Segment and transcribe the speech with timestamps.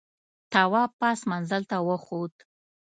[0.51, 2.35] تواب پاس منزل ته وخوت.